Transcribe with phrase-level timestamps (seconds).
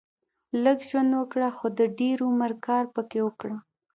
[0.63, 3.55] لږ ژوند وګړهٔ خو د دېر عمر کار پکښي وکړهٔ